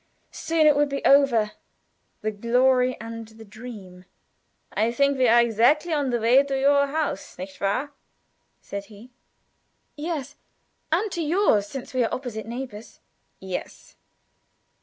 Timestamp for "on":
5.93-6.09